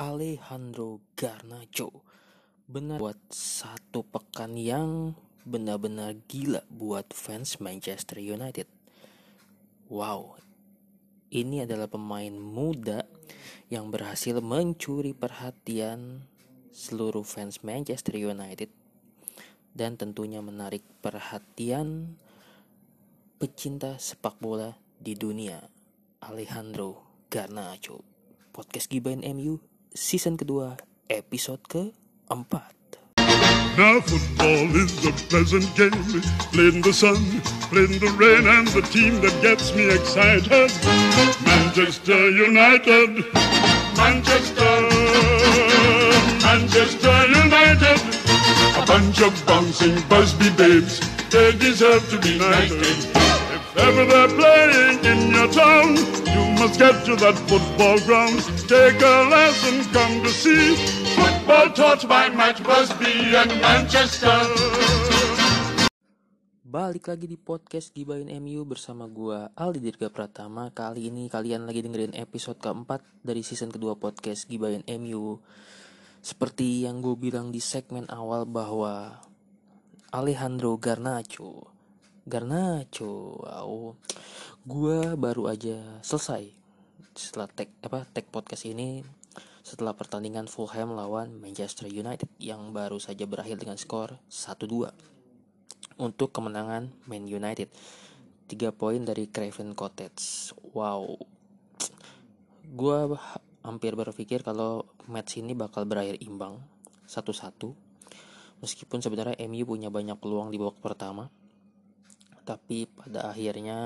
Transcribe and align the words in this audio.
Alejandro 0.00 1.04
Garnacho. 1.12 2.00
Benar 2.64 2.96
buat 2.96 3.20
satu 3.28 4.00
pekan 4.00 4.56
yang 4.56 5.12
benar-benar 5.44 6.16
gila 6.24 6.64
buat 6.72 7.12
fans 7.12 7.60
Manchester 7.60 8.16
United. 8.16 8.64
Wow, 9.92 10.40
ini 11.28 11.68
adalah 11.68 11.84
pemain 11.92 12.32
muda 12.32 13.04
yang 13.68 13.92
berhasil 13.92 14.40
mencuri 14.40 15.12
perhatian 15.12 16.24
seluruh 16.72 17.28
fans 17.28 17.60
Manchester 17.60 18.16
United 18.16 18.72
dan 19.76 20.00
tentunya 20.00 20.40
menarik 20.40 20.80
perhatian 21.04 22.16
pecinta 23.36 24.00
sepak 24.00 24.40
bola 24.40 24.80
di 24.96 25.12
dunia 25.12 25.60
Alejandro 26.24 27.04
Garnacho 27.28 28.00
podcast 28.50 28.88
Gibain 28.88 29.20
MU 29.36 29.69
season 29.94 30.36
kedua 30.36 30.76
episode 31.10 31.60
keempat. 31.66 32.74
Now 33.78 34.00
football 34.00 34.68
is 34.76 34.92
a 35.06 35.12
pleasant 35.30 35.66
game, 35.76 36.22
played 36.52 36.74
in 36.74 36.82
the 36.82 36.92
sun, 36.92 37.16
played 37.70 37.90
in 37.90 37.98
the 37.98 38.12
rain, 38.18 38.46
and 38.46 38.68
the 38.68 38.82
team 38.82 39.20
that 39.22 39.34
gets 39.42 39.74
me 39.74 39.88
excited, 39.88 40.70
Manchester 41.46 42.30
United, 42.30 43.24
Manchester, 43.96 44.74
Manchester 46.42 47.16
United, 47.30 48.00
a 48.76 48.84
bunch 48.86 49.22
of 49.22 49.32
bouncing 49.46 49.96
Busby 50.08 50.50
babes, 50.56 51.00
they 51.30 51.52
deserve 51.56 52.04
to 52.10 52.18
be 52.18 52.38
knighted. 52.38 53.09
If 53.70 53.78
ever 53.78 54.02
they're 54.02 54.34
playing 54.34 54.98
in 55.06 55.30
your 55.30 55.46
town, 55.54 55.94
you 56.26 56.42
must 56.58 56.74
get 56.74 57.06
to 57.06 57.14
that 57.22 57.38
football 57.46 58.02
ground, 58.02 58.42
take 58.66 58.98
a 58.98 59.16
lesson, 59.30 59.86
come 59.94 60.26
to 60.26 60.30
see 60.34 60.74
football 61.14 61.70
taught 61.70 62.02
by 62.10 62.34
Matt 62.34 62.58
Busby 62.66 63.30
and 63.30 63.54
Manchester. 63.62 64.42
Balik 66.66 67.14
lagi 67.14 67.30
di 67.30 67.38
podcast 67.38 67.94
Gibain 67.94 68.26
MU 68.42 68.66
bersama 68.66 69.06
gua 69.06 69.54
Aldi 69.54 69.78
Dirga 69.78 70.10
Pratama. 70.10 70.74
Kali 70.74 71.06
ini 71.06 71.30
kalian 71.30 71.62
lagi 71.62 71.86
dengerin 71.86 72.18
episode 72.18 72.58
keempat 72.58 73.06
dari 73.22 73.46
season 73.46 73.70
kedua 73.70 73.94
podcast 73.94 74.50
Gibain 74.50 74.82
MU 74.98 75.38
Seperti 76.20 76.90
yang 76.90 76.98
gue 76.98 77.14
bilang 77.14 77.54
di 77.54 77.62
segmen 77.62 78.10
awal 78.10 78.50
bahwa 78.50 79.22
Alejandro 80.10 80.74
Garnacho 80.76 81.79
Garnacho 82.28 83.40
wow. 83.40 83.96
Gue 84.64 85.16
baru 85.16 85.48
aja 85.52 86.00
selesai 86.04 86.52
setelah 87.16 87.50
tag 87.50 87.68
apa 87.82 88.06
tag 88.08 88.30
podcast 88.30 88.64
ini 88.64 89.02
setelah 89.60 89.92
pertandingan 89.92 90.48
Fulham 90.48 90.96
lawan 90.96 91.36
Manchester 91.36 91.86
United 91.86 92.26
yang 92.40 92.72
baru 92.72 92.96
saja 92.96 93.28
berakhir 93.28 93.60
dengan 93.60 93.76
skor 93.76 94.16
1-2 94.32 94.88
untuk 96.00 96.32
kemenangan 96.32 96.88
Man 97.06 97.28
United. 97.28 97.68
3 98.50 98.74
poin 98.74 98.98
dari 99.06 99.30
Craven 99.30 99.78
Cottage. 99.78 100.50
Wow. 100.74 101.14
Gua 102.66 103.14
hampir 103.62 103.94
berpikir 103.94 104.42
kalau 104.42 104.90
match 105.06 105.38
ini 105.38 105.54
bakal 105.54 105.86
berakhir 105.86 106.18
imbang 106.18 106.58
satu-satu. 107.06 107.70
Meskipun 108.58 108.98
sebenarnya 108.98 109.38
MU 109.46 109.62
punya 109.62 109.86
banyak 109.86 110.18
peluang 110.18 110.50
di 110.50 110.58
babak 110.58 110.82
pertama. 110.82 111.30
Tapi 112.44 112.90
pada 112.90 113.30
akhirnya 113.30 113.78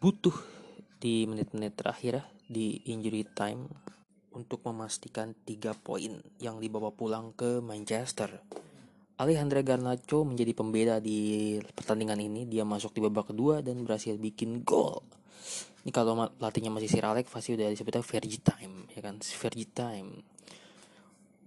butuh 0.00 0.36
di 1.00 1.24
menit-menit 1.24 1.72
terakhir 1.76 2.12
ya, 2.20 2.24
di 2.46 2.80
injury 2.88 3.26
time 3.26 3.66
untuk 4.36 4.60
memastikan 4.68 5.32
3 5.32 5.72
poin 5.80 6.20
yang 6.38 6.60
dibawa 6.60 6.92
pulang 6.92 7.32
ke 7.32 7.64
Manchester. 7.64 8.36
Alejandro 9.16 9.64
Garnacho 9.64 10.28
menjadi 10.28 10.52
pembeda 10.52 11.00
di 11.00 11.56
pertandingan 11.72 12.20
ini. 12.20 12.44
Dia 12.44 12.68
masuk 12.68 12.92
di 12.92 13.00
babak 13.00 13.32
kedua 13.32 13.64
dan 13.64 13.80
berhasil 13.80 14.12
bikin 14.20 14.60
gol. 14.60 15.00
Ini 15.88 15.94
kalau 15.94 16.28
pelatihnya 16.36 16.68
masih 16.68 16.90
Sir 16.92 17.06
Alex 17.08 17.32
pasti 17.32 17.56
udah 17.56 17.72
disebutnya 17.72 18.04
Fergie 18.04 18.42
time, 18.44 18.84
ya 18.92 19.00
kan? 19.00 19.16
Fergie 19.24 19.70
time. 19.72 20.20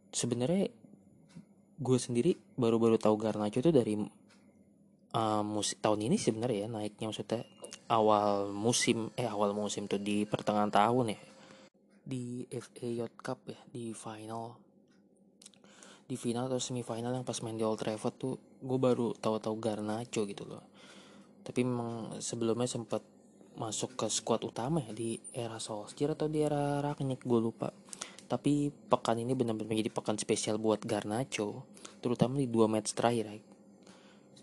Sebenarnya 0.10 0.74
gue 1.78 1.98
sendiri 2.02 2.34
baru-baru 2.58 2.98
tahu 2.98 3.16
Garnacho 3.22 3.62
itu 3.62 3.70
dari 3.70 3.94
uh, 5.14 5.44
tahun 5.82 6.00
ini 6.06 6.18
sebenarnya 6.18 6.66
ya 6.66 6.68
naiknya 6.70 7.06
maksudnya 7.10 7.42
awal 7.90 8.54
musim 8.54 9.10
eh 9.18 9.26
awal 9.26 9.58
musim 9.58 9.90
tuh 9.90 9.98
di 9.98 10.24
pertengahan 10.30 10.70
tahun 10.70 11.18
ya. 11.18 11.20
Di 12.06 12.46
FA 12.50 12.88
Youth 12.90 13.18
Cup 13.22 13.40
ya 13.50 13.60
di 13.70 13.94
final. 13.94 14.58
Di 16.10 16.18
final 16.18 16.50
atau 16.50 16.58
semifinal 16.58 17.14
yang 17.14 17.26
pas 17.26 17.38
main 17.46 17.54
di 17.54 17.62
Old 17.62 17.82
Trafford 17.82 18.16
tuh 18.18 18.34
gue 18.62 18.80
baru 18.82 19.14
tahu-tahu 19.14 19.56
Garnacho 19.62 20.26
gitu 20.26 20.46
loh. 20.46 20.66
Tapi 21.46 21.62
memang 21.62 22.18
sebelumnya 22.18 22.66
sempat 22.66 23.06
masuk 23.60 24.00
ke 24.00 24.08
skuad 24.08 24.42
utama 24.46 24.80
ya 24.80 24.96
di 24.96 25.20
era 25.36 25.60
Solskjaer 25.60 26.16
atau 26.16 26.32
di 26.32 26.42
era 26.42 26.82
Ragnik 26.82 27.22
gue 27.22 27.40
lupa. 27.42 27.70
Tapi 28.30 28.70
pekan 28.70 29.18
ini 29.18 29.34
benar-benar 29.34 29.70
menjadi 29.70 29.90
pekan 29.90 30.18
spesial 30.18 30.62
buat 30.62 30.82
Garnacho 30.82 31.66
terutama 32.00 32.42
di 32.42 32.48
dua 32.50 32.66
match 32.70 32.94
terakhir 32.94 33.26
ya. 33.30 33.49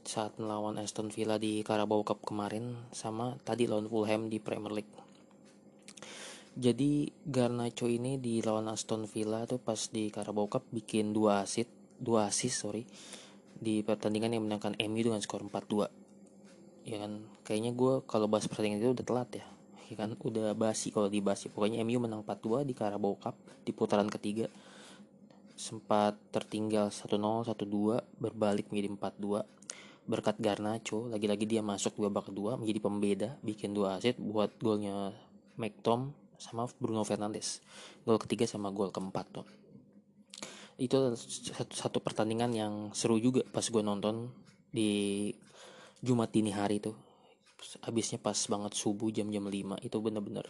Saat 0.06 0.38
melawan 0.38 0.78
Aston 0.78 1.10
Villa 1.10 1.36
di 1.36 1.60
Carabao 1.66 2.06
Cup 2.06 2.22
kemarin 2.22 2.88
sama 2.94 3.36
tadi 3.42 3.66
lawan 3.66 3.90
Fulham 3.90 4.30
di 4.30 4.38
Premier 4.38 4.82
League 4.82 5.06
jadi 6.56 7.12
Garnacho 7.28 7.84
ini 7.84 8.16
di 8.16 8.40
lawan 8.40 8.72
Aston 8.72 9.04
Villa 9.04 9.44
tuh 9.44 9.60
pas 9.60 9.76
di 9.92 10.08
Carabao 10.08 10.48
Cup 10.48 10.64
bikin 10.72 11.12
dua 11.12 11.44
asis, 11.44 11.68
dua 12.00 12.32
asis 12.32 12.56
sorry 12.56 12.88
di 13.60 13.84
pertandingan 13.84 14.32
yang 14.32 14.48
menangkan 14.48 14.72
MU 14.88 15.00
dengan 15.04 15.20
skor 15.20 15.44
4-2. 15.44 16.88
Ya 16.88 16.96
kan, 17.04 17.28
kayaknya 17.44 17.76
gue 17.76 18.00
kalau 18.08 18.24
bahas 18.24 18.48
pertandingan 18.48 18.80
itu 18.80 18.96
udah 18.96 19.04
telat 19.04 19.30
ya. 19.36 19.46
Ya 19.86 19.94
kan, 20.00 20.16
udah 20.16 20.56
basi 20.56 20.88
kalau 20.88 21.12
dibahas. 21.12 21.44
Pokoknya 21.52 21.84
MU 21.84 22.00
menang 22.00 22.24
4-2 22.24 22.64
di 22.64 22.72
Carabao 22.72 23.20
Cup 23.20 23.36
di 23.60 23.76
putaran 23.76 24.08
ketiga. 24.08 24.48
Sempat 25.60 26.16
tertinggal 26.32 26.88
1-0, 26.88 27.52
1-2, 27.52 28.00
berbalik 28.16 28.72
menjadi 28.72 28.96
4-2 28.96 29.65
berkat 30.06 30.38
Garnacho 30.38 31.10
lagi-lagi 31.10 31.44
dia 31.44 31.62
masuk 31.62 31.98
di 31.98 32.02
babak 32.06 32.30
kedua 32.30 32.54
menjadi 32.54 32.80
pembeda 32.80 33.28
bikin 33.42 33.74
dua 33.74 33.98
asis 33.98 34.14
buat 34.18 34.54
golnya 34.62 35.10
McTom 35.58 36.14
sama 36.38 36.70
Bruno 36.78 37.02
Fernandes. 37.02 37.60
Gol 38.06 38.22
ketiga 38.22 38.46
sama 38.46 38.70
gol 38.70 38.94
keempat 38.94 39.26
tuh 39.34 39.46
itu 40.76 41.16
satu, 41.72 42.04
pertandingan 42.04 42.52
yang 42.52 42.74
seru 42.92 43.16
juga 43.16 43.40
pas 43.48 43.64
gue 43.64 43.80
nonton 43.80 44.28
di 44.68 45.32
Jumat 46.04 46.28
dini 46.28 46.52
hari 46.52 46.84
tuh. 46.84 46.92
Habisnya 47.80 48.20
pas 48.20 48.36
banget 48.36 48.76
subuh 48.76 49.08
jam-jam 49.08 49.48
5 49.48 49.80
itu 49.80 49.96
bener-bener 50.04 50.44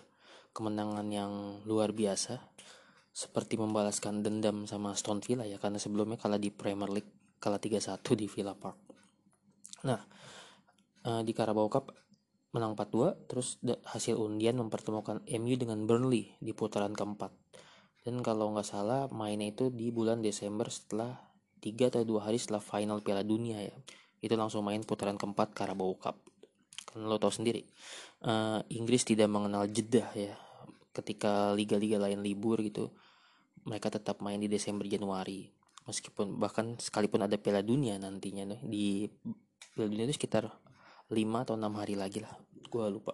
kemenangan 0.50 1.06
yang 1.14 1.62
luar 1.62 1.94
biasa. 1.94 2.42
Seperti 3.14 3.56
membalaskan 3.56 4.20
dendam 4.20 4.66
sama 4.66 4.92
Aston 4.92 5.22
Villa 5.22 5.46
ya 5.46 5.56
karena 5.56 5.80
sebelumnya 5.80 6.18
kalah 6.20 6.42
di 6.42 6.50
Premier 6.50 6.90
League 6.90 7.38
kalah 7.38 7.62
3-1 7.62 8.02
di 8.18 8.26
Villa 8.28 8.52
Park 8.52 8.85
nah 9.84 10.00
eh, 11.04 11.22
di 11.26 11.32
Carabao 11.36 11.68
Cup 11.68 11.92
menang 12.56 12.72
4-2 12.72 13.28
terus 13.28 13.60
hasil 13.84 14.16
undian 14.16 14.56
mempertemukan 14.56 15.20
MU 15.28 15.54
dengan 15.60 15.84
Burnley 15.84 16.32
di 16.40 16.56
putaran 16.56 16.96
keempat. 16.96 17.28
Dan 18.00 18.24
kalau 18.24 18.54
nggak 18.54 18.64
salah 18.64 19.10
mainnya 19.12 19.52
itu 19.52 19.68
di 19.68 19.92
bulan 19.92 20.24
Desember 20.24 20.72
setelah 20.72 21.20
3 21.60 21.92
atau 21.92 22.06
2 22.06 22.24
hari 22.24 22.40
setelah 22.40 22.64
final 22.64 23.04
Piala 23.04 23.26
Dunia 23.26 23.60
ya. 23.60 23.76
Itu 24.24 24.40
langsung 24.40 24.64
main 24.64 24.80
putaran 24.86 25.20
keempat 25.20 25.52
Carabao 25.52 25.92
Cup. 26.00 26.16
Kan 26.88 27.04
lo 27.04 27.20
tau 27.20 27.34
sendiri 27.34 27.66
uh, 28.24 28.62
Inggris 28.72 29.04
tidak 29.04 29.28
mengenal 29.28 29.68
jeda 29.68 30.08
ya. 30.16 30.32
Ketika 30.96 31.52
liga-liga 31.52 32.00
lain 32.00 32.24
libur 32.24 32.64
gitu 32.64 32.88
mereka 33.66 33.90
tetap 33.92 34.22
main 34.22 34.38
di 34.38 34.48
Desember 34.48 34.86
Januari 34.86 35.50
meskipun 35.86 36.38
bahkan 36.38 36.74
sekalipun 36.78 37.22
ada 37.26 37.38
Piala 37.38 37.62
Dunia 37.62 37.98
nantinya 37.98 38.58
di 38.62 39.06
Piala 39.76 39.92
Dunia 39.92 40.08
itu 40.08 40.16
sekitar 40.16 40.48
5 41.12 41.44
atau 41.44 41.54
6 41.54 41.68
hari 41.76 41.94
lagi 42.00 42.24
lah. 42.24 42.32
Gue 42.72 42.88
lupa. 42.88 43.12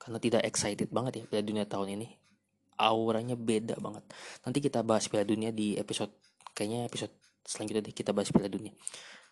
Karena 0.00 0.16
tidak 0.16 0.42
excited 0.48 0.88
banget 0.88 1.20
ya 1.20 1.24
Piala 1.28 1.44
Dunia 1.44 1.64
tahun 1.68 2.00
ini. 2.00 2.08
Auranya 2.80 3.36
beda 3.36 3.76
banget. 3.76 4.08
Nanti 4.48 4.58
kita 4.64 4.80
bahas 4.80 5.04
Piala 5.12 5.28
Dunia 5.28 5.52
di 5.52 5.76
episode 5.76 6.16
kayaknya 6.56 6.88
episode 6.88 7.12
selanjutnya 7.44 7.84
deh 7.84 7.94
kita 7.94 8.16
bahas 8.16 8.32
Piala 8.32 8.48
Dunia. 8.48 8.72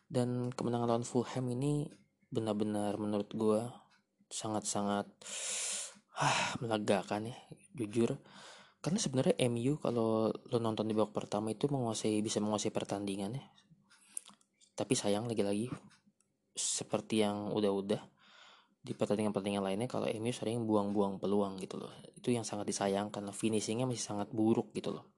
Dan 0.06 0.52
kemenangan 0.52 0.86
lawan 0.86 1.06
Fulham 1.08 1.48
ini 1.48 1.88
benar-benar 2.28 3.00
menurut 3.00 3.32
gue 3.32 3.60
sangat-sangat 4.28 5.08
ah, 6.20 6.40
melegakan 6.60 7.32
ya 7.32 7.36
jujur. 7.72 8.20
Karena 8.84 9.00
sebenarnya 9.00 9.34
MU 9.50 9.80
kalau 9.80 10.30
lo 10.30 10.58
nonton 10.60 10.86
di 10.86 10.94
babak 10.94 11.24
pertama 11.24 11.50
itu 11.50 11.66
menguasai 11.66 12.22
bisa 12.22 12.38
menguasai 12.38 12.70
pertandingan 12.70 13.34
ya 13.34 13.44
tapi 14.76 14.92
sayang 14.92 15.24
lagi-lagi 15.24 15.72
seperti 16.52 17.24
yang 17.24 17.52
udah-udah 17.52 18.00
di 18.86 18.94
pertandingan-pertandingan 18.94 19.64
lainnya 19.66 19.88
kalau 19.90 20.06
MU 20.06 20.30
sering 20.30 20.62
buang-buang 20.62 21.18
peluang 21.18 21.58
gitu 21.58 21.82
loh. 21.82 21.90
Itu 22.14 22.30
yang 22.30 22.46
sangat 22.46 22.70
disayangkan 22.70 23.26
finishingnya 23.34 23.88
masih 23.88 24.04
sangat 24.04 24.30
buruk 24.30 24.70
gitu 24.76 24.94
loh. 24.94 25.10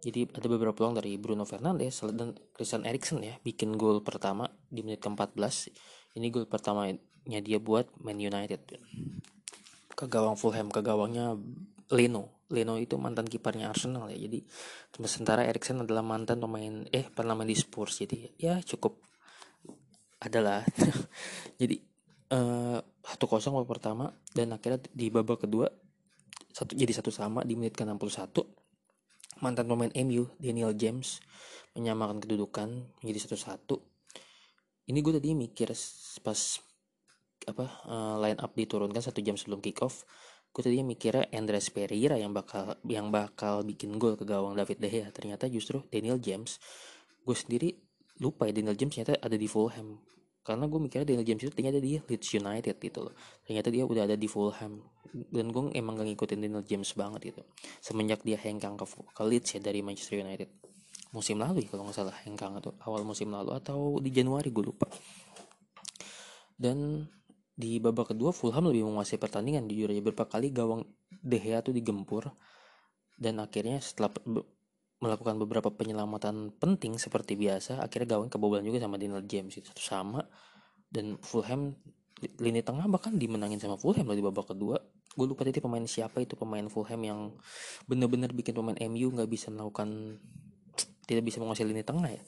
Jadi 0.00 0.24
ada 0.32 0.46
beberapa 0.48 0.72
peluang 0.72 0.96
dari 0.96 1.20
Bruno 1.20 1.44
Fernandes 1.44 2.00
dan 2.16 2.32
Christian 2.56 2.88
Eriksen 2.88 3.20
ya 3.20 3.36
bikin 3.44 3.76
gol 3.76 4.00
pertama 4.00 4.48
di 4.68 4.80
menit 4.80 5.04
ke-14 5.04 5.74
ini 6.16 6.32
gol 6.32 6.48
pertamanya 6.48 7.40
dia 7.44 7.58
buat 7.60 7.92
Man 8.00 8.20
United. 8.20 8.80
Ke 9.92 10.04
gawang 10.08 10.40
Fulham 10.40 10.72
ke 10.72 10.80
gawangnya 10.80 11.36
Leno 11.92 12.43
Leno 12.54 12.78
itu 12.78 12.94
mantan 12.96 13.26
kipernya 13.26 13.74
Arsenal 13.74 14.06
ya. 14.14 14.18
Jadi 14.30 14.46
sementara 15.04 15.42
Eriksen 15.42 15.82
adalah 15.82 16.06
mantan 16.06 16.38
pemain 16.38 16.86
eh 16.94 17.10
pernah 17.10 17.34
main 17.34 17.50
di 17.50 17.58
Spurs. 17.58 18.00
Jadi 18.00 18.38
ya 18.38 18.62
cukup 18.62 19.02
adalah. 20.22 20.62
Jadi 21.60 21.76
eh, 22.30 22.78
satu 22.80 23.24
kosong 23.26 23.58
babak 23.58 23.82
pertama 23.82 24.14
dan 24.32 24.54
akhirnya 24.54 24.80
di 24.94 25.12
babak 25.12 25.44
kedua 25.44 25.68
satu 26.54 26.72
jadi 26.78 26.94
satu 26.94 27.10
sama 27.10 27.42
di 27.42 27.58
menit 27.58 27.74
ke 27.74 27.82
61 27.82 28.30
mantan 29.42 29.66
pemain 29.66 29.90
MU 30.06 30.30
Daniel 30.38 30.70
James 30.78 31.18
menyamakan 31.74 32.22
kedudukan 32.22 32.70
menjadi 33.02 33.18
satu 33.26 33.36
satu. 33.36 33.76
Ini 34.86 34.98
gue 35.02 35.18
tadi 35.18 35.34
mikir 35.34 35.74
pas 36.22 36.40
apa 37.44 37.66
uh, 37.84 38.16
line 38.22 38.40
up 38.40 38.54
diturunkan 38.56 39.02
satu 39.02 39.20
jam 39.20 39.34
sebelum 39.36 39.60
kick 39.60 39.82
off 39.82 40.06
gue 40.54 40.62
tadinya 40.62 40.86
mikirnya 40.86 41.26
Andres 41.34 41.66
Pereira 41.74 42.14
yang 42.14 42.30
bakal 42.30 42.78
yang 42.86 43.10
bakal 43.10 43.66
bikin 43.66 43.98
gol 43.98 44.14
ke 44.14 44.22
gawang 44.22 44.54
David 44.54 44.78
De 44.78 44.86
Gea. 44.86 45.10
Ternyata 45.10 45.50
justru 45.50 45.82
Daniel 45.90 46.22
James. 46.22 46.62
Gue 47.26 47.34
sendiri 47.34 47.74
lupa 48.22 48.46
ya 48.46 48.54
Daniel 48.54 48.78
James 48.78 48.94
ternyata 48.94 49.18
ada 49.18 49.34
di 49.34 49.50
Fulham. 49.50 49.98
Karena 50.46 50.70
gue 50.70 50.78
mikirnya 50.78 51.10
Daniel 51.10 51.26
James 51.26 51.42
itu 51.42 51.50
ternyata 51.50 51.82
dia 51.82 51.98
Leeds 52.06 52.28
United 52.38 52.76
gitu 52.78 52.98
loh. 53.02 53.14
Ternyata 53.42 53.68
dia 53.74 53.82
udah 53.82 54.02
ada 54.06 54.14
di 54.14 54.28
Fulham. 54.30 54.78
Dan 55.10 55.50
gue 55.50 55.74
emang 55.74 55.98
gak 55.98 56.06
ngikutin 56.14 56.38
Daniel 56.38 56.62
James 56.62 56.90
banget 56.94 57.34
gitu. 57.34 57.42
Semenjak 57.82 58.22
dia 58.22 58.38
hengkang 58.38 58.78
ke, 58.78 58.86
ke 58.86 59.22
Leeds 59.26 59.58
ya 59.58 59.60
dari 59.64 59.82
Manchester 59.82 60.22
United. 60.22 60.46
Musim 61.10 61.42
lalu 61.42 61.66
ya 61.66 61.68
kalau 61.74 61.86
nggak 61.86 61.98
salah 61.98 62.16
hengkang 62.26 62.58
atau 62.58 62.74
awal 62.82 63.06
musim 63.06 63.30
lalu 63.30 63.54
atau 63.54 63.98
di 63.98 64.10
Januari 64.14 64.54
gue 64.54 64.64
lupa. 64.66 64.86
Dan 66.54 67.06
di 67.54 67.78
babak 67.78 68.14
kedua 68.14 68.34
Fulham 68.34 68.66
lebih 68.66 68.82
menguasai 68.86 69.18
pertandingan 69.18 69.70
jujur 69.70 69.90
aja. 69.90 70.02
Beberapa 70.02 70.26
kali 70.26 70.50
gawang 70.50 70.82
De 71.10 71.38
Gea 71.38 71.62
tuh 71.62 71.70
digempur 71.70 72.34
dan 73.14 73.38
akhirnya 73.38 73.78
setelah 73.78 74.10
melakukan 74.98 75.38
beberapa 75.38 75.70
penyelamatan 75.70 76.58
penting 76.58 76.98
seperti 76.98 77.38
biasa 77.38 77.78
akhirnya 77.78 78.18
gawang 78.18 78.32
kebobolan 78.32 78.66
juga 78.66 78.82
sama 78.82 78.98
Daniel 78.98 79.22
James 79.22 79.54
itu. 79.54 79.70
Sama 79.78 80.26
dan 80.90 81.18
Fulham 81.22 81.78
lini 82.40 82.62
tengah 82.64 82.86
bahkan 82.90 83.14
dimenangin 83.14 83.62
sama 83.62 83.78
Fulham 83.78 84.06
loh 84.06 84.18
di 84.18 84.24
babak 84.24 84.54
kedua. 84.54 84.78
Gue 85.14 85.26
lupa 85.30 85.46
tadi 85.46 85.62
pemain 85.62 85.82
siapa 85.86 86.18
itu 86.18 86.34
pemain 86.34 86.66
Fulham 86.66 86.98
yang 87.06 87.20
bener-bener 87.86 88.34
bikin 88.34 88.54
pemain 88.54 88.74
MU 88.90 89.14
nggak 89.14 89.30
bisa 89.30 89.54
melakukan 89.54 90.18
tidak 91.06 91.22
bisa 91.22 91.38
menguasai 91.38 91.68
lini 91.68 91.86
tengah 91.86 92.10
ya. 92.10 92.22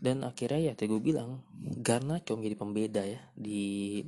Dan 0.00 0.24
akhirnya 0.24 0.72
ya 0.72 0.72
tadi 0.72 0.88
gue 0.88 1.02
bilang 1.02 1.44
Garnacho 1.60 2.32
menjadi 2.40 2.56
pembeda 2.56 3.02
ya 3.04 3.20
di 3.36 4.00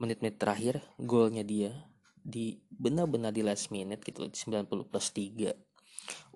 menit-menit 0.00 0.40
terakhir 0.40 0.80
golnya 0.96 1.44
dia 1.44 1.76
di 2.20 2.56
benar-benar 2.68 3.32
di 3.32 3.44
last 3.44 3.68
minute 3.72 4.00
gitu 4.04 4.28
di 4.28 4.36
90 4.36 4.66
plus 4.88 5.08
3 5.12 5.70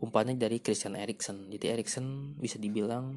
umpannya 0.01 0.39
dari 0.39 0.61
Christian 0.63 0.95
Eriksen. 0.95 1.51
Jadi 1.51 1.65
Eriksen 1.71 2.37
bisa 2.39 2.61
dibilang 2.61 3.15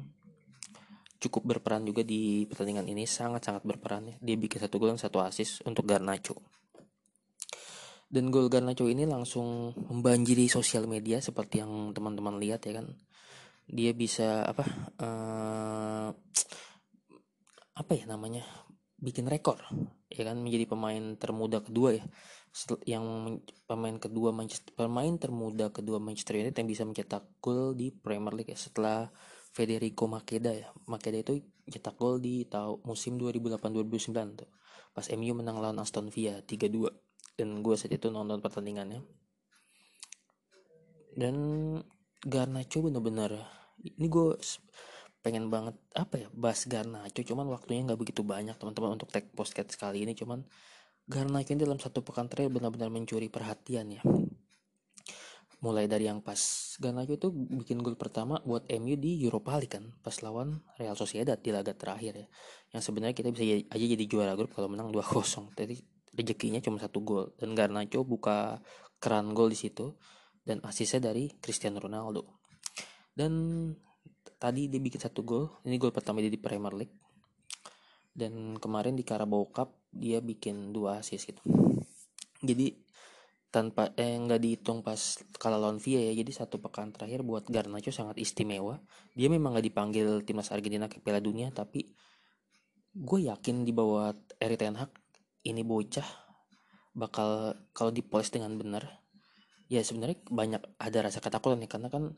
cukup 1.18 1.56
berperan 1.56 1.82
juga 1.82 2.06
di 2.06 2.46
pertandingan 2.46 2.86
ini 2.86 3.04
sangat-sangat 3.04 3.62
berperan 3.66 4.14
ya. 4.14 4.16
Dia 4.22 4.36
bikin 4.38 4.62
satu 4.62 4.78
gol 4.78 4.94
dan 4.94 5.00
satu 5.00 5.18
assist 5.22 5.62
untuk 5.66 5.86
Garnacho. 5.86 6.38
Dan 8.08 8.32
gol 8.32 8.48
Garnacho 8.48 8.88
ini 8.88 9.04
langsung 9.04 9.74
membanjiri 9.76 10.48
sosial 10.48 10.88
media 10.88 11.20
seperti 11.20 11.60
yang 11.60 11.92
teman-teman 11.92 12.40
lihat 12.40 12.64
ya 12.64 12.80
kan. 12.80 12.96
Dia 13.68 13.92
bisa 13.92 14.48
apa 14.48 14.64
uh, 14.96 16.08
apa 17.78 17.92
ya 17.94 18.08
namanya 18.08 18.42
bikin 18.98 19.30
rekor 19.30 19.62
ya 20.10 20.22
kan? 20.26 20.38
Menjadi 20.42 20.64
pemain 20.66 21.14
termuda 21.14 21.62
kedua 21.62 21.98
ya. 21.98 22.04
Yang 22.84 23.04
pemain 23.68 23.96
kedua 24.00 24.34
Manchester 24.34 24.74
pemain 24.74 25.14
termuda 25.14 25.70
kedua 25.70 26.02
Manchester 26.02 26.42
United 26.42 26.58
yang 26.58 26.70
bisa 26.70 26.82
mencetak 26.82 27.24
gol 27.38 27.78
di 27.78 27.94
Premier 27.94 28.34
League 28.34 28.50
ya 28.50 28.58
setelah 28.58 29.06
Federico 29.54 30.10
Makeda 30.10 30.52
ya. 30.52 30.68
Makeda 30.90 31.22
itu 31.22 31.38
cetak 31.68 31.94
gol 31.94 32.18
di 32.18 32.48
tahun 32.48 32.82
musim 32.82 33.20
2008-2009 33.20 34.40
tuh. 34.42 34.50
Pas 34.90 35.06
MU 35.14 35.32
menang 35.36 35.62
lawan 35.62 35.78
Aston 35.78 36.10
Villa 36.10 36.42
3-2 36.42 37.38
dan 37.38 37.62
gue 37.62 37.74
saat 37.78 37.94
itu 37.94 38.10
nonton 38.10 38.42
pertandingannya. 38.42 39.04
Dan 41.14 41.36
Garnacho 42.18 42.82
bener-bener 42.82 43.38
ini 43.78 44.10
gue 44.10 44.34
pengen 45.20 45.50
banget 45.50 45.74
apa 45.94 46.26
ya 46.26 46.28
bahas 46.32 46.64
Garnacho. 46.64 47.22
Cuman 47.26 47.46
waktunya 47.50 47.84
nggak 47.84 48.00
begitu 48.00 48.22
banyak 48.22 48.54
teman-teman 48.56 48.96
untuk 48.98 49.10
tag 49.10 49.26
postcard 49.34 49.68
sekali 49.70 50.06
ini. 50.06 50.14
Cuman 50.14 50.46
Garnacho 51.08 51.56
ini 51.56 51.60
dalam 51.64 51.80
satu 51.80 52.04
pekan 52.04 52.28
terakhir 52.28 52.52
benar-benar 52.52 52.92
mencuri 52.92 53.32
perhatian 53.32 53.98
ya. 53.98 54.02
Mulai 55.58 55.90
dari 55.90 56.06
yang 56.06 56.22
pas 56.22 56.38
Garnacho 56.78 57.18
itu 57.18 57.28
bikin 57.34 57.82
gol 57.82 57.98
pertama 57.98 58.38
buat 58.46 58.68
MU 58.78 58.94
di 58.94 59.18
Europa 59.26 59.58
League 59.58 59.74
kan 59.74 59.90
pas 60.06 60.14
lawan 60.22 60.62
Real 60.78 60.94
Sociedad 60.94 61.34
di 61.34 61.50
laga 61.50 61.74
terakhir 61.74 62.14
ya. 62.14 62.26
Yang 62.78 62.82
sebenarnya 62.86 63.16
kita 63.18 63.34
bisa 63.34 63.44
aja 63.66 63.84
jadi 63.90 64.04
juara 64.06 64.38
grup 64.38 64.54
kalau 64.54 64.70
menang 64.70 64.94
2-0 64.94 65.58
jadi 65.58 65.74
rezekinya 66.14 66.62
cuma 66.62 66.78
satu 66.78 67.02
gol. 67.02 67.34
Dan 67.34 67.58
Garnacho 67.58 68.06
buka 68.06 68.62
keran 69.02 69.34
gol 69.34 69.50
di 69.50 69.58
situ 69.58 69.98
dan 70.46 70.62
asisnya 70.62 71.10
dari 71.10 71.28
Cristiano 71.42 71.82
Ronaldo. 71.82 72.38
Dan 73.12 73.34
tadi 74.36 74.68
dia 74.68 74.80
bikin 74.82 75.00
satu 75.00 75.24
gol. 75.24 75.48
Ini 75.64 75.80
gol 75.80 75.94
pertama 75.94 76.20
dia 76.20 76.28
di 76.28 76.40
Premier 76.40 76.74
League. 76.76 76.96
Dan 78.12 78.58
kemarin 78.60 78.98
di 78.98 79.06
Carabao 79.06 79.48
Cup 79.48 79.88
dia 79.88 80.20
bikin 80.20 80.74
dua 80.74 81.00
assist 81.00 81.30
gitu. 81.30 81.40
Jadi 82.44 82.74
tanpa 83.48 83.96
eh 83.96 84.12
nggak 84.20 84.40
dihitung 84.44 84.84
pas 84.84 85.00
kalah 85.40 85.56
lawan 85.56 85.80
Via 85.80 86.04
ya. 86.04 86.12
Jadi 86.12 86.32
satu 86.36 86.60
pekan 86.60 86.92
terakhir 86.92 87.24
buat 87.24 87.48
Garnacho 87.48 87.88
sangat 87.88 88.20
istimewa. 88.20 88.82
Dia 89.16 89.32
memang 89.32 89.56
nggak 89.56 89.66
dipanggil 89.72 90.22
timnas 90.28 90.52
Argentina 90.52 90.86
ke 90.86 91.00
Piala 91.00 91.24
Dunia 91.24 91.48
tapi 91.48 91.88
gue 92.98 93.20
yakin 93.30 93.62
di 93.62 93.72
bawah 93.72 94.10
Erik 94.42 94.58
Ten 94.58 94.74
Hag 94.74 94.90
ini 95.46 95.62
bocah 95.62 96.04
bakal 96.98 97.54
kalau 97.70 97.94
dipoles 97.94 98.26
dengan 98.34 98.58
benar 98.58 99.06
ya 99.70 99.84
sebenarnya 99.84 100.18
banyak 100.28 100.62
ada 100.80 100.98
rasa 101.04 101.20
ketakutan 101.24 101.60
nih. 101.62 101.70
Karena 101.70 101.88
kan 101.88 102.16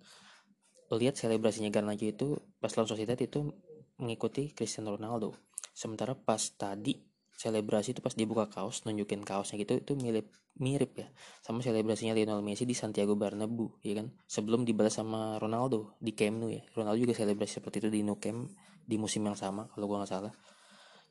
lihat 0.98 1.14
selebrasinya 1.14 1.70
Garnacho 1.70 2.06
itu 2.08 2.40
pas 2.58 2.72
lawan 2.74 2.88
Sociedad 2.90 3.18
itu 3.18 3.54
mengikuti 4.00 4.50
Cristiano 4.50 4.96
Ronaldo. 4.96 5.36
Sementara 5.76 6.18
pas 6.18 6.40
tadi 6.58 6.98
selebrasi 7.40 7.96
itu 7.96 8.04
pas 8.04 8.12
dibuka 8.12 8.52
kaos 8.52 8.84
nunjukin 8.84 9.24
kaosnya 9.24 9.56
gitu 9.64 9.80
itu 9.80 9.96
mirip 9.96 10.28
mirip 10.60 10.92
ya 10.92 11.08
sama 11.40 11.64
selebrasinya 11.64 12.12
Lionel 12.12 12.44
Messi 12.44 12.68
di 12.68 12.76
Santiago 12.76 13.16
Bernabeu 13.16 13.80
ya 13.80 14.02
kan? 14.02 14.12
Sebelum 14.28 14.68
dibalas 14.68 14.98
sama 14.98 15.40
Ronaldo 15.40 15.96
di 16.02 16.12
Camp 16.12 16.36
Nou 16.42 16.52
ya. 16.52 16.60
Ronaldo 16.76 17.00
juga 17.00 17.16
selebrasi 17.16 17.62
seperti 17.62 17.86
itu 17.86 17.88
di 17.88 18.04
Nou 18.04 18.20
Camp 18.20 18.52
di 18.84 18.96
musim 19.00 19.24
yang 19.24 19.38
sama 19.38 19.70
kalau 19.72 19.88
gua 19.88 20.04
nggak 20.04 20.12
salah. 20.12 20.32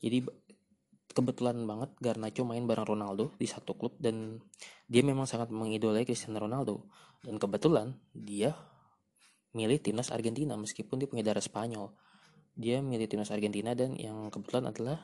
Jadi 0.04 0.22
kebetulan 1.10 1.58
banget 1.66 1.90
Garnacho 1.98 2.46
main 2.46 2.64
bareng 2.70 2.86
Ronaldo 2.86 3.34
di 3.42 3.50
satu 3.50 3.74
klub 3.74 3.98
dan 3.98 4.38
dia 4.86 5.02
memang 5.02 5.26
sangat 5.26 5.50
mengidolai 5.50 6.06
Cristiano 6.06 6.46
Ronaldo. 6.46 6.86
Dan 7.26 7.42
kebetulan 7.42 7.98
dia 8.14 8.54
milih 9.54 9.82
timnas 9.82 10.14
Argentina 10.14 10.54
meskipun 10.54 11.02
dia 11.02 11.08
punya 11.10 11.26
darah 11.26 11.44
Spanyol. 11.44 11.94
Dia 12.54 12.84
milih 12.84 13.08
timnas 13.08 13.32
Argentina 13.32 13.72
dan 13.74 13.96
yang 13.96 14.30
kebetulan 14.30 14.70
adalah 14.70 14.98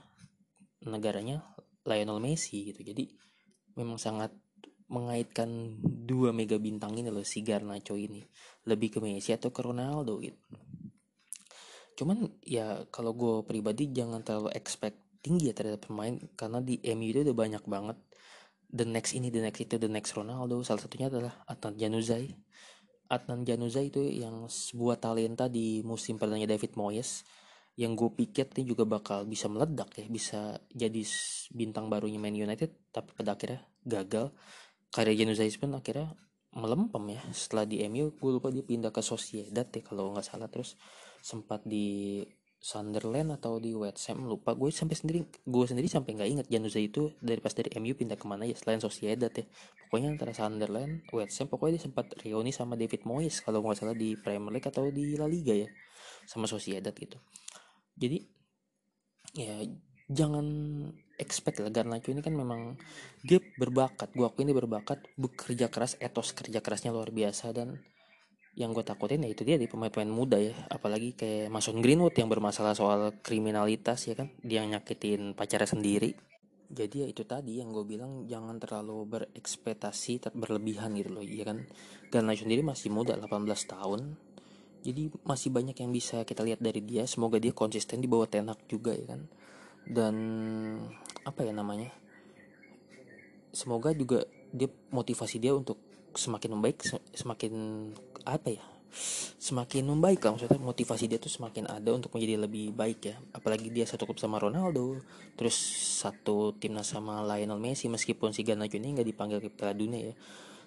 negaranya 0.85 1.41
Lionel 1.85 2.19
Messi 2.21 2.73
gitu. 2.73 2.81
Jadi 2.85 3.09
memang 3.77 3.97
sangat 3.97 4.33
mengaitkan 4.85 5.81
dua 5.81 6.29
mega 6.29 6.61
bintang 6.61 6.93
ini 6.93 7.09
loh 7.09 7.25
si 7.25 7.41
Garnacho 7.41 7.97
ini 7.97 8.21
lebih 8.69 8.97
ke 8.97 8.99
Messi 9.01 9.33
atau 9.33 9.49
ke 9.49 9.65
Ronaldo 9.65 10.21
gitu. 10.21 10.37
Cuman 11.95 12.27
ya 12.43 12.85
kalau 12.91 13.15
gue 13.15 13.35
pribadi 13.47 13.89
jangan 13.89 14.21
terlalu 14.21 14.53
expect 14.53 14.99
tinggi 15.25 15.49
ya 15.49 15.57
terhadap 15.57 15.89
pemain 15.89 16.13
karena 16.37 16.61
di 16.61 16.77
MU 16.93 17.09
itu 17.09 17.25
udah 17.25 17.33
banyak 17.33 17.63
banget 17.65 17.97
the 18.69 18.85
next 18.85 19.17
ini 19.17 19.33
the 19.33 19.41
next 19.41 19.57
itu 19.57 19.81
the 19.81 19.89
next 19.89 20.13
Ronaldo 20.13 20.61
salah 20.61 20.85
satunya 20.85 21.09
adalah 21.09 21.33
Adnan 21.49 21.73
Januzaj 21.81 22.29
Adnan 23.05 23.45
Januzaj 23.45 23.85
itu 23.93 24.01
yang 24.01 24.49
sebuah 24.49 24.97
talenta 24.97 25.45
di 25.45 25.85
musim 25.85 26.17
pertandingan 26.17 26.57
David 26.57 26.73
Moyes 26.73 27.21
yang 27.75 27.93
gue 27.93 28.07
pikir 28.07 28.47
ini 28.55 28.63
juga 28.63 28.87
bakal 28.87 29.27
bisa 29.27 29.51
meledak 29.51 29.91
ya 29.99 30.07
bisa 30.07 30.55
jadi 30.71 31.03
bintang 31.51 31.91
barunya 31.91 32.17
Man 32.17 32.31
United 32.31 32.71
tapi 32.89 33.11
pada 33.13 33.35
akhirnya 33.35 33.61
gagal. 33.83 34.31
Karya 34.95 35.27
Januzaj 35.27 35.59
pun 35.59 35.75
akhirnya 35.75 36.15
melempem 36.55 37.19
ya 37.19 37.21
setelah 37.35 37.67
di 37.67 37.83
MU 37.91 38.15
gue 38.15 38.31
lupa 38.31 38.47
dia 38.47 38.63
pindah 38.63 38.95
ke 38.95 39.03
Sociedad 39.03 39.67
ya 39.67 39.81
kalau 39.83 40.15
nggak 40.15 40.23
salah. 40.23 40.47
Terus 40.47 40.79
sempat 41.19 41.67
di 41.67 42.23
Sunderland 42.65 43.29
atau 43.29 43.61
di 43.61 43.77
West 43.77 44.09
Ham 44.09 44.25
lupa 44.25 44.57
gue 44.57 44.73
sampai 44.73 44.97
sendiri 44.97 45.21
gue 45.29 45.65
sendiri 45.69 45.85
sampai 45.85 46.17
nggak 46.17 46.29
inget 46.33 46.47
Januzaj 46.49 46.81
itu 46.81 47.13
dari 47.21 47.37
pas 47.37 47.53
dari 47.53 47.69
MU 47.77 47.93
pindah 47.93 48.17
ke 48.17 48.25
mana 48.25 48.49
ya 48.49 48.57
selain 48.57 48.81
Sociedad 48.81 49.29
ya. 49.29 49.45
Pokoknya 49.85 50.17
antara 50.17 50.33
Sunderland 50.33 51.05
West 51.13 51.37
Ham 51.37 51.53
pokoknya 51.53 51.77
dia 51.77 51.83
sempat 51.85 52.09
reuni 52.25 52.49
sama 52.49 52.73
David 52.73 53.05
Moyes 53.05 53.45
kalau 53.45 53.61
nggak 53.61 53.77
salah 53.77 53.93
di 53.93 54.17
Premier 54.17 54.49
League 54.49 54.65
atau 54.65 54.89
di 54.89 55.13
La 55.13 55.29
Liga 55.29 55.53
ya 55.53 55.69
sama 56.25 56.49
Sociedad 56.49 56.89
gitu. 56.89 57.21
Jadi 57.93 58.17
ya 59.37 59.61
jangan 60.09 60.45
expect 61.21 61.61
lah 61.61 61.69
Garnacho 61.69 62.09
ini 62.09 62.25
kan 62.25 62.33
memang 62.33 62.81
dia 63.21 63.37
berbakat 63.61 64.09
gue 64.17 64.25
akuin 64.25 64.49
dia 64.49 64.57
berbakat 64.57 65.05
bekerja 65.21 65.69
keras 65.69 66.01
etos 66.01 66.33
kerja 66.33 66.65
kerasnya 66.65 66.89
luar 66.89 67.13
biasa 67.13 67.53
dan 67.53 67.77
yang 68.55 68.71
gue 68.71 68.87
takutin 68.87 69.19
ya 69.19 69.29
itu 69.35 69.43
dia 69.43 69.59
di 69.59 69.67
pemain-pemain 69.67 70.07
muda 70.07 70.39
ya. 70.39 70.55
Apalagi 70.71 71.11
kayak 71.11 71.51
Mason 71.51 71.83
Greenwood 71.83 72.15
yang 72.15 72.31
bermasalah 72.31 72.71
soal 72.71 73.11
kriminalitas 73.19 74.07
ya 74.07 74.15
kan. 74.15 74.31
Dia 74.39 74.63
nyakitin 74.63 75.35
pacarnya 75.35 75.67
sendiri. 75.67 76.15
Jadi 76.65 77.05
ya 77.05 77.07
itu 77.11 77.27
tadi 77.27 77.59
yang 77.61 77.75
gue 77.75 77.85
bilang 77.85 78.25
jangan 78.25 78.57
terlalu 78.57 79.05
berekspektasi 79.05 80.13
ter 80.17 80.31
berlebihan 80.33 80.95
gitu 80.95 81.11
loh 81.13 81.21
ya 81.21 81.43
kan. 81.45 81.67
Garnacho 82.07 82.47
sendiri 82.47 82.63
masih 82.63 82.89
muda 82.95 83.19
18 83.19 83.27
tahun. 83.67 84.15
Jadi 84.85 85.11
masih 85.27 85.49
banyak 85.51 85.75
yang 85.75 85.91
bisa 85.91 86.23
kita 86.23 86.41
lihat 86.47 86.63
dari 86.63 86.79
dia. 86.79 87.03
Semoga 87.05 87.37
dia 87.37 87.51
konsisten 87.51 87.99
di 87.99 88.07
bawah 88.07 88.25
tenak 88.25 88.63
juga 88.71 88.95
ya 88.95 89.13
kan. 89.13 89.27
Dan 89.85 90.15
apa 91.27 91.43
ya 91.43 91.51
namanya 91.51 91.91
semoga 93.55 93.95
juga 93.95 94.27
dia 94.51 94.67
motivasi 94.91 95.39
dia 95.39 95.55
untuk 95.55 95.79
semakin 96.15 96.49
membaik 96.57 96.83
semakin 97.13 97.53
apa 98.25 98.49
ya 98.55 98.63
semakin 99.39 99.83
membaik 99.91 100.23
lah 100.23 100.35
maksudnya. 100.35 100.59
Motivasi 100.59 101.05
dia 101.11 101.19
tuh 101.19 101.31
semakin 101.31 101.67
ada 101.67 101.89
untuk 101.91 102.15
menjadi 102.15 102.47
lebih 102.47 102.71
baik 102.71 102.99
ya. 103.03 103.15
Apalagi 103.35 103.69
dia 103.69 103.83
satu 103.83 104.07
klub 104.07 104.17
sama 104.17 104.39
Ronaldo 104.39 104.99
terus 105.35 105.55
satu 105.99 106.55
timnas 106.55 106.87
sama 106.87 107.21
Lionel 107.27 107.59
Messi 107.59 107.91
meskipun 107.91 108.31
si 108.31 108.47
Garnacho 108.47 108.79
ini 108.79 108.95
nggak 108.95 109.07
dipanggil 109.07 109.37
ke 109.43 109.49
Piala 109.51 109.75
Dunia 109.75 110.11
ya. 110.11 110.15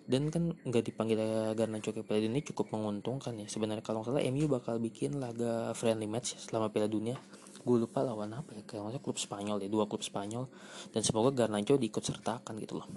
Dan 0.08 0.32
kan 0.32 0.56
nggak 0.56 0.84
dipanggil 0.92 1.18
Garnacho 1.56 1.90
ke 1.92 2.04
Piala 2.04 2.20
Dunia 2.24 2.44
cukup 2.44 2.72
menguntungkan 2.76 3.32
ya. 3.40 3.46
Sebenarnya 3.48 3.82
kalau 3.82 4.04
nggak 4.04 4.12
salah 4.12 4.24
MU 4.28 4.46
bakal 4.46 4.76
bikin 4.76 5.16
laga 5.18 5.72
friendly 5.72 6.06
match 6.06 6.36
selama 6.36 6.68
Piala 6.68 6.86
Dunia. 6.86 7.16
Gue 7.64 7.80
lupa 7.80 8.00
lawan 8.00 8.32
apa 8.32 8.54
ya 8.54 8.62
kayak 8.64 8.80
maksudnya 8.86 9.02
klub 9.02 9.18
Spanyol 9.18 9.56
ya 9.64 9.68
dua 9.72 9.84
klub 9.88 10.04
Spanyol. 10.04 10.44
Dan 10.92 11.00
semoga 11.00 11.32
Garnacho 11.32 11.80
diikut 11.80 12.04
sertakan 12.04 12.60
gitu 12.60 12.80
loh 12.84 12.88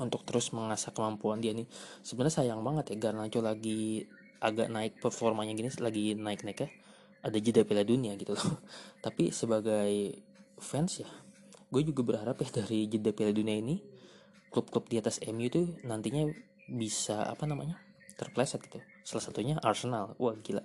untuk 0.00 0.24
terus 0.24 0.50
mengasah 0.56 0.90
kemampuan 0.96 1.44
dia 1.44 1.52
nih. 1.52 1.68
Sebenarnya 2.00 2.42
sayang 2.42 2.64
banget 2.64 2.96
ya 2.96 2.96
Garnacho 2.96 3.44
lagi 3.44 4.08
agak 4.40 4.72
naik 4.72 4.96
performanya 4.98 5.52
gini 5.52 5.68
lagi 5.78 6.16
naik 6.16 6.42
naik 6.42 6.58
ya. 6.64 6.68
Ada 7.20 7.36
jeda 7.36 7.62
Piala 7.68 7.84
Dunia 7.84 8.16
gitu 8.16 8.32
loh. 8.32 8.64
Tapi 9.04 9.28
sebagai 9.30 10.24
fans 10.56 11.04
ya 11.04 11.08
gue 11.70 11.86
juga 11.86 12.02
berharap 12.02 12.42
ya 12.42 12.64
dari 12.64 12.88
jeda 12.88 13.12
Piala 13.12 13.30
Dunia 13.36 13.54
ini 13.54 13.78
klub-klub 14.50 14.90
di 14.90 14.98
atas 14.98 15.22
MU 15.30 15.46
tuh 15.46 15.78
nantinya 15.86 16.26
bisa 16.66 17.28
apa 17.28 17.44
namanya 17.44 17.78
terpleset 18.16 18.64
gitu. 18.66 18.80
Salah 19.04 19.22
satunya 19.22 19.54
Arsenal. 19.60 20.16
Wah 20.16 20.34
gila. 20.40 20.64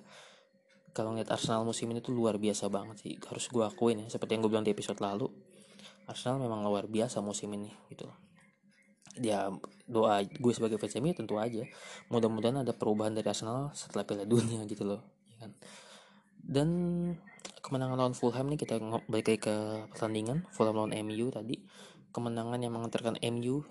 Kalau 0.95 1.11
ngeliat 1.11 1.27
Arsenal 1.27 1.67
musim 1.67 1.91
ini 1.91 1.99
tuh 1.99 2.15
luar 2.15 2.39
biasa 2.39 2.71
banget 2.71 3.03
sih. 3.03 3.13
Harus 3.19 3.51
gue 3.51 3.67
akuin 3.67 3.99
ya 3.99 4.07
seperti 4.07 4.39
yang 4.39 4.47
gue 4.47 4.51
bilang 4.55 4.65
di 4.65 4.71
episode 4.71 5.03
lalu. 5.03 5.27
Arsenal 6.07 6.39
memang 6.39 6.63
luar 6.63 6.87
biasa 6.87 7.19
musim 7.19 7.51
ini 7.51 7.69
gitu 7.91 8.07
loh 8.07 8.25
ya 9.19 9.47
doa 9.87 10.25
gue 10.25 10.53
sebagai 10.53 10.81
fans 10.81 10.97
MU 10.99 11.15
tentu 11.15 11.39
aja. 11.39 11.63
Mudah-mudahan 12.11 12.65
ada 12.65 12.73
perubahan 12.75 13.15
dari 13.15 13.27
Arsenal 13.27 13.71
setelah 13.71 14.03
Piala 14.03 14.25
Dunia 14.27 14.63
gitu 14.67 14.83
loh 14.83 15.01
ya 15.35 15.47
kan? 15.47 15.51
Dan 16.45 16.69
kemenangan 17.61 17.97
lawan 17.97 18.15
Fulham 18.17 18.45
nih 18.51 18.59
kita 18.61 18.77
balik 19.09 19.33
lagi 19.33 19.39
ke 19.41 19.55
pertandingan 19.93 20.45
Fulham 20.51 20.75
lawan 20.77 20.93
MU 21.05 21.31
tadi. 21.31 21.61
Kemenangan 22.11 22.59
yang 22.63 22.71
mengantarkan 22.71 23.19
MU 23.19 23.65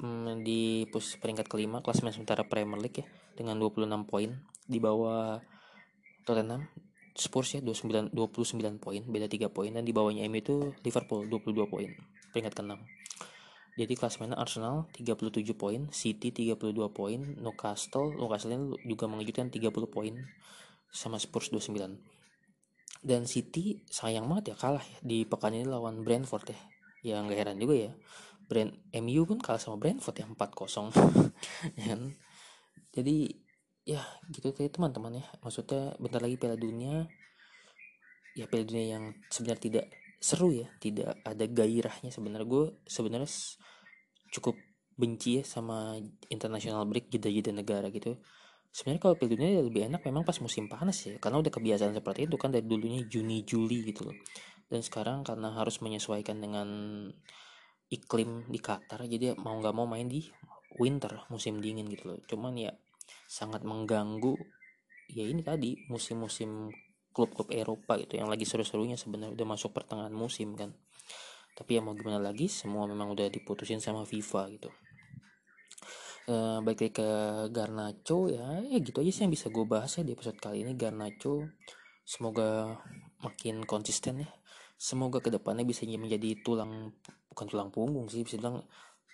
mm, 0.00 0.40
di 0.40 0.88
posisi 0.88 1.20
peringkat 1.20 1.46
kelima 1.50 1.84
klasemen 1.84 2.14
sementara 2.14 2.46
Premier 2.48 2.80
League 2.80 3.04
ya 3.04 3.06
dengan 3.36 3.60
26 3.60 3.88
poin. 4.08 4.30
Di 4.68 4.78
bawah 4.80 5.40
Tottenham 6.28 6.68
Spurs 7.18 7.58
ya 7.58 7.60
29 7.64 8.14
29 8.14 8.78
poin 8.78 9.02
beda 9.04 9.26
3 9.26 9.50
poin. 9.50 9.70
Dan 9.72 9.84
di 9.84 9.92
bawahnya 9.92 10.24
MU 10.28 10.38
itu 10.38 10.56
Liverpool 10.86 11.26
22 11.26 11.66
poin 11.66 11.90
peringkat 12.32 12.52
ke-6 12.60 12.97
jadi 13.78 13.94
klasmennya 13.94 14.34
Arsenal 14.34 14.90
37 14.90 15.54
poin, 15.54 15.86
City 15.94 16.34
32 16.34 16.74
poin, 16.90 17.22
Newcastle, 17.38 18.10
Newcastle 18.10 18.50
ini 18.50 18.74
juga 18.82 19.06
mengejutkan 19.06 19.54
30 19.54 19.70
poin 19.86 20.18
sama 20.90 21.22
Spurs 21.22 21.54
29. 21.54 21.94
Dan 22.98 23.30
City 23.30 23.86
sayang 23.86 24.26
banget 24.26 24.50
ya 24.50 24.56
kalah 24.58 24.82
ya 24.82 24.98
di 25.06 25.22
pekan 25.22 25.54
ini 25.54 25.62
lawan 25.70 26.02
Brentford 26.02 26.50
ya. 26.50 26.58
Ya 27.06 27.16
nggak 27.22 27.38
heran 27.38 27.62
juga 27.62 27.74
ya. 27.78 27.92
Brand 28.50 28.74
MU 28.98 29.22
pun 29.22 29.38
kalah 29.38 29.62
sama 29.62 29.78
Brentford 29.78 30.18
ya 30.18 30.26
4-0. 30.26 30.90
ya 31.78 31.84
kan? 31.94 32.02
Jadi 32.90 33.30
ya 33.86 34.02
gitu 34.34 34.50
ya 34.58 34.74
teman-teman 34.74 35.22
ya. 35.22 35.24
Maksudnya 35.38 35.94
bentar 36.02 36.18
lagi 36.18 36.34
Piala 36.34 36.58
Dunia 36.58 37.06
ya 38.34 38.50
Piala 38.50 38.66
Dunia 38.66 38.98
yang 38.98 39.04
sebenarnya 39.30 39.62
tidak 39.62 39.86
seru 40.18 40.50
ya 40.50 40.66
tidak 40.82 41.18
ada 41.22 41.44
gairahnya 41.46 42.10
sebenarnya. 42.10 42.46
Gue 42.46 42.64
sebenarnya 42.84 43.30
cukup 44.34 44.58
benci 44.98 45.40
ya 45.40 45.44
sama 45.46 45.94
international 46.26 46.84
break 46.90 47.06
jeda-jeda 47.08 47.54
negara 47.54 47.86
gitu. 47.94 48.18
Sebenarnya 48.68 49.00
kalau 49.00 49.14
Piala 49.16 49.32
Dunia 49.32 49.50
lebih 49.62 49.82
enak 49.88 50.02
memang 50.04 50.26
pas 50.26 50.36
musim 50.42 50.68
panas 50.68 50.98
ya 51.06 51.16
karena 51.22 51.40
udah 51.40 51.52
kebiasaan 51.54 51.94
seperti 51.96 52.28
itu 52.28 52.36
kan 52.36 52.52
dari 52.52 52.66
dulunya 52.66 53.06
Juni 53.06 53.46
Juli 53.46 53.86
gitu 53.86 54.10
loh. 54.10 54.16
Dan 54.68 54.84
sekarang 54.84 55.24
karena 55.24 55.54
harus 55.56 55.80
menyesuaikan 55.80 56.42
dengan 56.42 56.68
iklim 57.88 58.44
di 58.52 58.60
Qatar 58.60 59.08
jadi 59.08 59.32
mau 59.40 59.56
nggak 59.56 59.72
mau 59.72 59.88
main 59.88 60.04
di 60.04 60.28
winter 60.76 61.24
musim 61.32 61.62
dingin 61.62 61.88
gitu 61.88 62.12
loh. 62.12 62.18
Cuman 62.28 62.58
ya 62.58 62.74
sangat 63.24 63.64
mengganggu 63.64 64.36
ya 65.08 65.24
ini 65.24 65.40
tadi 65.40 65.88
musim-musim 65.88 66.68
klub-klub 67.18 67.50
Eropa 67.50 67.98
gitu 67.98 68.14
yang 68.14 68.30
lagi 68.30 68.46
seru-serunya 68.46 68.94
sebenarnya 68.94 69.34
udah 69.34 69.46
masuk 69.50 69.74
pertengahan 69.74 70.14
musim 70.14 70.54
kan. 70.54 70.70
Tapi 71.58 71.74
ya 71.74 71.82
mau 71.82 71.98
gimana 71.98 72.22
lagi 72.22 72.46
semua 72.46 72.86
memang 72.86 73.10
udah 73.10 73.26
diputusin 73.26 73.82
sama 73.82 74.06
FIFA 74.06 74.42
gitu. 74.54 74.70
E, 76.30 76.34
baik 76.62 76.78
lagi 76.86 76.92
ke 77.02 77.10
Garnacho 77.50 78.30
ya 78.30 78.62
ya 78.62 78.78
gitu 78.78 79.02
aja 79.02 79.10
sih 79.10 79.22
yang 79.26 79.34
bisa 79.34 79.50
gue 79.50 79.66
bahas 79.66 79.90
ya 79.98 80.06
di 80.06 80.14
episode 80.14 80.38
kali 80.38 80.62
ini 80.62 80.78
Garnacho. 80.78 81.50
Semoga 82.06 82.78
makin 83.26 83.66
konsisten 83.66 84.22
ya. 84.22 84.30
Semoga 84.78 85.18
ke 85.18 85.34
depannya 85.34 85.66
bisa 85.66 85.82
menjadi 85.82 86.38
tulang 86.46 86.94
bukan 87.34 87.46
tulang 87.50 87.70
punggung 87.74 88.06
sih 88.06 88.22
bisa 88.22 88.38
bilang 88.38 88.62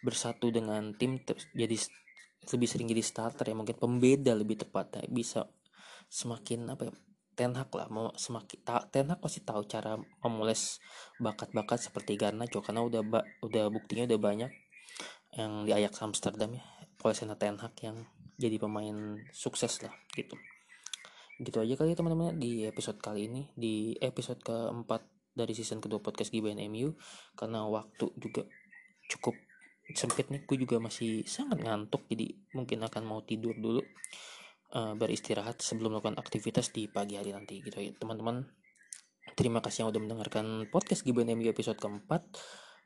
bersatu 0.05 0.53
dengan 0.53 0.93
tim 1.01 1.17
jadi 1.57 1.77
lebih 2.53 2.69
sering 2.69 2.89
jadi 2.93 3.01
starter 3.01 3.49
ya 3.49 3.57
mungkin 3.57 3.81
pembeda 3.81 4.37
lebih 4.37 4.61
tepat 4.61 5.01
ya 5.01 5.05
bisa 5.09 5.49
semakin 6.13 6.69
apa 6.69 6.93
ya 6.93 6.93
Ten 7.35 7.53
Hag 7.59 7.71
lah 7.75 7.91
mau 7.91 8.15
semakin 8.15 8.59
ta, 8.63 8.83
Ten 8.89 9.11
Hag 9.11 9.19
pasti 9.19 9.43
tahu 9.43 9.67
cara 9.67 9.99
memoles 10.23 10.79
bakat-bakat 11.19 11.91
seperti 11.91 12.15
Garnacho 12.15 12.63
karena 12.63 12.87
udah 12.87 13.03
ba, 13.03 13.21
udah 13.43 13.69
buktinya 13.69 14.07
udah 14.07 14.21
banyak 14.23 14.51
yang 15.35 15.67
di 15.67 15.75
Ajax 15.75 15.99
Amsterdam 16.07 16.55
ya 16.55 16.65
Polsena 16.99 17.35
Ten 17.35 17.59
Hag 17.59 17.75
yang 17.83 18.07
jadi 18.39 18.57
pemain 18.59 19.19
sukses 19.35 19.83
lah 19.83 19.95
gitu. 20.15 20.39
Gitu 21.43 21.59
aja 21.59 21.75
kali 21.75 21.93
ya 21.93 21.99
teman-teman 21.99 22.39
di 22.39 22.63
episode 22.63 23.03
kali 23.03 23.27
ini 23.27 23.51
di 23.59 23.99
episode 23.99 24.39
keempat 24.41 25.03
dari 25.35 25.51
season 25.51 25.83
kedua 25.83 25.99
podcast 25.99 26.31
Gibain 26.31 26.63
MU 26.71 26.95
karena 27.35 27.67
waktu 27.67 28.07
juga 28.15 28.47
cukup 29.11 29.35
sempit 29.93 30.33
nih 30.33 30.47
gue 30.49 30.57
juga 30.57 30.81
masih 30.81 31.27
sangat 31.29 31.61
ngantuk 31.61 32.09
jadi 32.09 32.33
mungkin 32.57 32.81
akan 32.87 33.03
mau 33.05 33.21
tidur 33.21 33.53
dulu 33.59 33.85
uh, 34.75 34.93
beristirahat 34.99 35.63
sebelum 35.63 35.97
melakukan 35.97 36.19
aktivitas 36.19 36.75
di 36.75 36.91
pagi 36.91 37.17
hari 37.17 37.31
nanti 37.31 37.63
gitu 37.63 37.79
ya. 37.79 37.95
Teman-teman 37.95 38.45
terima 39.39 39.63
kasih 39.63 39.87
yang 39.87 39.89
udah 39.95 40.03
mendengarkan 40.03 40.69
podcast 40.69 41.07
Gibain 41.07 41.31
MU 41.33 41.47
episode 41.49 41.79
keempat. 41.79 42.27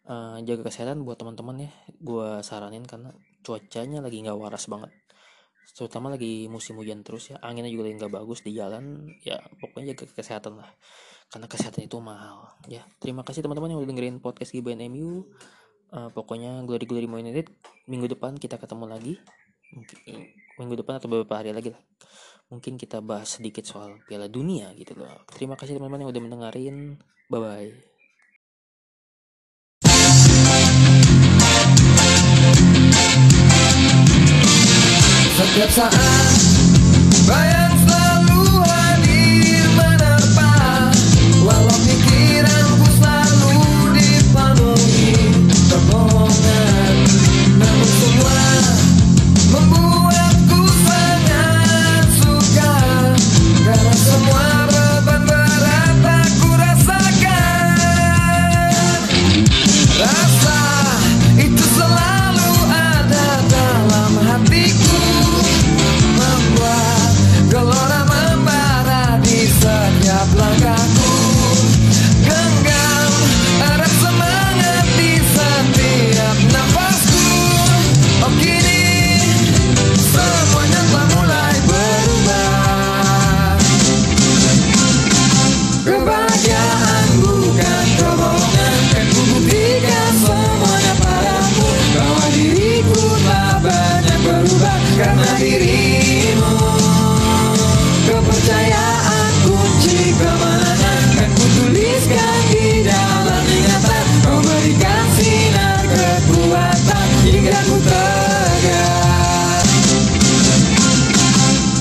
Uh, 0.09 0.41
jaga 0.45 0.69
kesehatan 0.69 1.03
buat 1.03 1.17
teman-teman 1.19 1.69
ya. 1.69 1.71
Gue 1.99 2.45
saranin 2.45 2.85
karena 2.85 3.13
cuacanya 3.43 4.05
lagi 4.05 4.21
nggak 4.21 4.39
waras 4.39 4.69
banget. 4.69 4.93
Terutama 5.75 6.13
lagi 6.13 6.49
musim 6.49 6.77
hujan 6.77 7.05
terus 7.05 7.33
ya. 7.33 7.41
Anginnya 7.41 7.73
juga 7.73 7.89
lagi 7.89 7.97
nggak 8.01 8.15
bagus 8.15 8.41
di 8.45 8.53
jalan. 8.57 9.09
Ya 9.25 9.41
pokoknya 9.61 9.97
jaga 9.97 10.13
kesehatan 10.13 10.61
lah. 10.61 10.71
Karena 11.29 11.45
kesehatan 11.45 11.89
itu 11.89 11.97
mahal 12.01 12.57
ya. 12.69 12.85
Terima 13.01 13.25
kasih 13.25 13.45
teman-teman 13.45 13.73
yang 13.77 13.81
udah 13.85 13.91
dengerin 13.91 14.17
podcast 14.21 14.53
Gibain 14.53 14.81
MU 14.89 15.29
uh, 15.93 16.09
pokoknya 16.13 16.65
glory 16.65 16.85
glory 16.85 17.09
United 17.09 17.49
minggu 17.89 18.13
depan 18.13 18.37
kita 18.37 18.61
ketemu 18.61 18.85
lagi 18.89 19.15
Eh, 19.77 20.33
minggu 20.57 20.81
depan 20.81 20.97
atau 20.97 21.13
beberapa 21.13 21.45
hari 21.45 21.53
lagi 21.53 21.77
lah. 21.77 21.83
Mungkin 22.49 22.81
kita 22.81 23.05
bahas 23.05 23.37
sedikit 23.37 23.69
soal 23.69 24.01
Piala 24.09 24.33
Dunia 24.33 24.73
gitu 24.73 24.97
loh. 24.97 25.29
Terima 25.29 25.53
kasih 25.53 25.77
teman-teman 25.77 26.09
yang 26.09 26.11
udah 26.17 26.23
mendengarin. 26.25 26.97
Bye 27.29 27.41
bye 27.45 27.69
Setiap 35.39 35.71
saat 35.71 36.33
Bayang 37.29 37.77
selalu 37.85 38.65
hadir 38.65 39.69
menerpa. 39.77 40.57
Walau 41.45 41.79
pikiranku 41.85 42.87
selalu 42.97 43.61
dipenuhi 43.93 45.13
Kebohongan 45.69 46.95
Namun 47.61 47.89
semua 47.93 48.68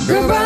Goodbye. 0.08 0.37